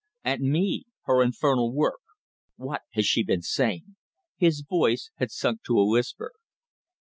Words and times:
At 0.23 0.39
me! 0.41 0.85
her 1.03 1.21
infernal 1.21 1.71
work. 1.71 1.99
What 2.55 2.81
has 2.93 3.05
she 3.05 3.23
been 3.23 3.43
saying?" 3.43 3.97
His 4.35 4.63
voice 4.67 5.11
had 5.17 5.29
sunk 5.29 5.61
to 5.67 5.77
a 5.77 5.87
whisper. 5.87 6.31